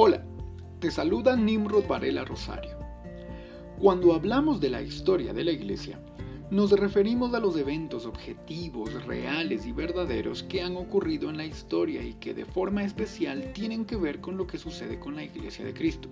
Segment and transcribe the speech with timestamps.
[0.00, 0.22] Hola,
[0.78, 2.78] te saluda Nimrod Varela Rosario.
[3.80, 5.98] Cuando hablamos de la historia de la Iglesia,
[6.52, 12.00] nos referimos a los eventos objetivos, reales y verdaderos que han ocurrido en la historia
[12.04, 15.64] y que de forma especial tienen que ver con lo que sucede con la Iglesia
[15.64, 16.08] de Cristo.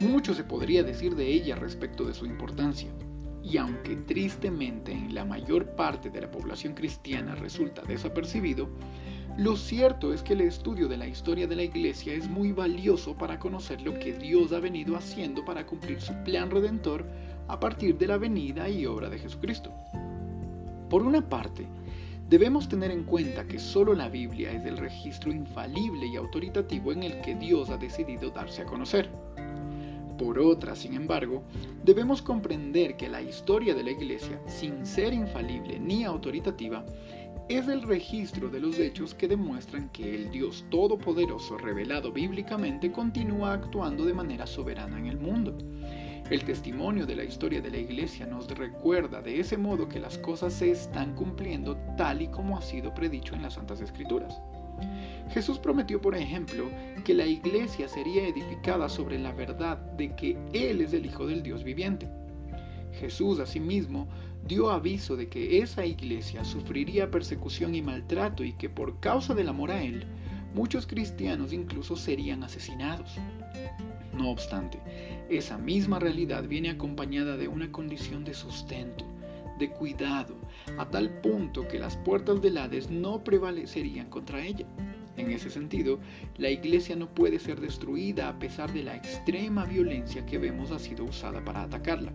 [0.00, 2.90] Mucho se podría decir de ella respecto de su importancia,
[3.42, 8.68] y aunque tristemente en la mayor parte de la población cristiana resulta desapercibido,
[9.36, 13.18] lo cierto es que el estudio de la historia de la Iglesia es muy valioso
[13.18, 17.04] para conocer lo que Dios ha venido haciendo para cumplir su plan redentor
[17.46, 19.70] a partir de la venida y obra de Jesucristo.
[20.88, 21.66] Por una parte,
[22.30, 27.02] debemos tener en cuenta que solo la Biblia es el registro infalible y autoritativo en
[27.02, 29.10] el que Dios ha decidido darse a conocer.
[30.16, 31.42] Por otra, sin embargo,
[31.84, 36.86] debemos comprender que la historia de la Iglesia, sin ser infalible ni autoritativa,
[37.48, 43.52] es el registro de los hechos que demuestran que el Dios Todopoderoso revelado bíblicamente continúa
[43.52, 45.56] actuando de manera soberana en el mundo.
[46.28, 50.18] El testimonio de la historia de la Iglesia nos recuerda de ese modo que las
[50.18, 54.40] cosas se están cumpliendo tal y como ha sido predicho en las Santas Escrituras.
[55.30, 56.68] Jesús prometió, por ejemplo,
[57.04, 61.44] que la iglesia sería edificada sobre la verdad de que Él es el Hijo del
[61.44, 62.08] Dios viviente.
[62.98, 64.08] Jesús asimismo
[64.46, 69.48] dio aviso de que esa iglesia sufriría persecución y maltrato y que por causa del
[69.48, 70.04] amor a Él,
[70.54, 73.16] muchos cristianos incluso serían asesinados.
[74.14, 74.78] No obstante,
[75.28, 79.04] esa misma realidad viene acompañada de una condición de sustento,
[79.58, 80.36] de cuidado,
[80.78, 84.66] a tal punto que las puertas del Hades no prevalecerían contra ella.
[85.16, 85.98] En ese sentido,
[86.36, 90.78] la iglesia no puede ser destruida a pesar de la extrema violencia que vemos ha
[90.78, 92.12] sido usada para atacarla.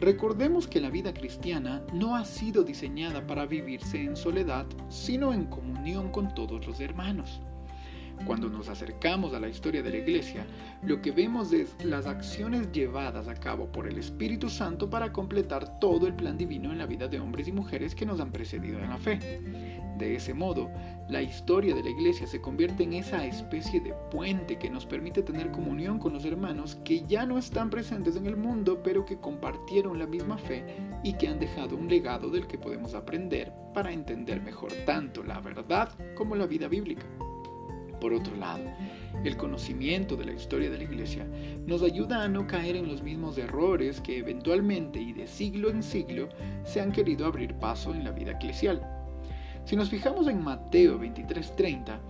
[0.00, 5.44] Recordemos que la vida cristiana no ha sido diseñada para vivirse en soledad, sino en
[5.44, 7.42] comunión con todos los hermanos.
[8.26, 10.46] Cuando nos acercamos a la historia de la Iglesia,
[10.82, 15.80] lo que vemos es las acciones llevadas a cabo por el Espíritu Santo para completar
[15.80, 18.78] todo el plan divino en la vida de hombres y mujeres que nos han precedido
[18.78, 19.18] en la fe.
[19.98, 20.70] De ese modo,
[21.08, 25.22] la historia de la iglesia se convierte en esa especie de puente que nos permite
[25.22, 29.18] tener comunión con los hermanos que ya no están presentes en el mundo, pero que
[29.18, 30.64] compartieron la misma fe
[31.02, 35.40] y que han dejado un legado del que podemos aprender para entender mejor tanto la
[35.40, 37.06] verdad como la vida bíblica.
[38.00, 38.64] Por otro lado,
[39.24, 41.26] el conocimiento de la historia de la Iglesia
[41.66, 45.82] nos ayuda a no caer en los mismos errores que eventualmente y de siglo en
[45.82, 46.30] siglo
[46.64, 48.80] se han querido abrir paso en la vida eclesial.
[49.66, 52.00] Si nos fijamos en Mateo 23:30,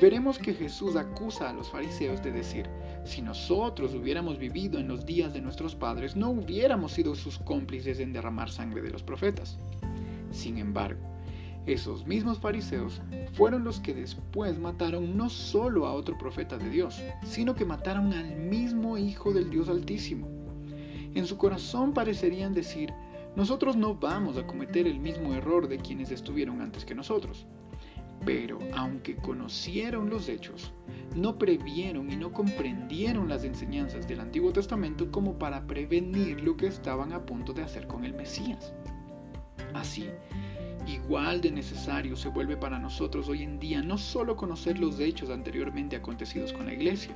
[0.00, 2.68] veremos que Jesús acusa a los fariseos de decir,
[3.04, 8.00] si nosotros hubiéramos vivido en los días de nuestros padres, no hubiéramos sido sus cómplices
[8.00, 9.58] en derramar sangre de los profetas.
[10.32, 11.15] Sin embargo,
[11.66, 17.02] esos mismos fariseos fueron los que después mataron no solo a otro profeta de Dios,
[17.24, 20.28] sino que mataron al mismo Hijo del Dios Altísimo.
[21.14, 22.92] En su corazón parecerían decir,
[23.34, 27.46] nosotros no vamos a cometer el mismo error de quienes estuvieron antes que nosotros.
[28.24, 30.72] Pero aunque conocieron los hechos,
[31.14, 36.66] no previeron y no comprendieron las enseñanzas del Antiguo Testamento como para prevenir lo que
[36.66, 38.72] estaban a punto de hacer con el Mesías.
[39.74, 40.08] Así,
[40.86, 45.30] Igual de necesario se vuelve para nosotros hoy en día no solo conocer los hechos
[45.30, 47.12] anteriormente acontecidos con la iglesia,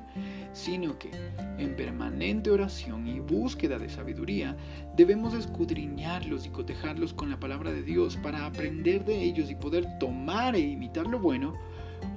[0.53, 1.11] sino que
[1.57, 4.57] en permanente oración y búsqueda de sabiduría
[4.97, 9.87] debemos escudriñarlos y cotejarlos con la palabra de Dios para aprender de ellos y poder
[10.01, 11.55] tomar e imitar lo bueno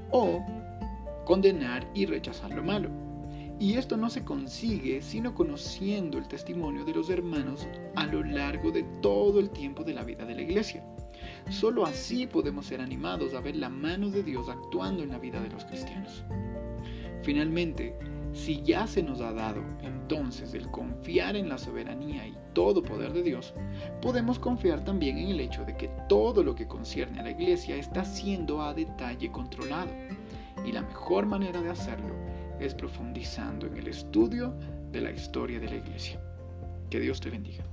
[0.09, 0.43] o
[1.25, 3.12] condenar y rechazar lo malo.
[3.59, 8.71] Y esto no se consigue sino conociendo el testimonio de los hermanos a lo largo
[8.71, 10.83] de todo el tiempo de la vida de la iglesia.
[11.49, 15.39] Solo así podemos ser animados a ver la mano de Dios actuando en la vida
[15.39, 16.23] de los cristianos.
[17.21, 17.95] Finalmente,
[18.33, 23.13] si ya se nos ha dado entonces el confiar en la soberanía y todo poder
[23.13, 23.53] de Dios,
[24.01, 27.75] podemos confiar también en el hecho de que todo lo que concierne a la iglesia
[27.75, 29.91] está siendo a detalle controlado.
[30.65, 32.13] Y la mejor manera de hacerlo
[32.59, 34.53] es profundizando en el estudio
[34.91, 36.21] de la historia de la iglesia.
[36.89, 37.63] Que Dios te bendiga.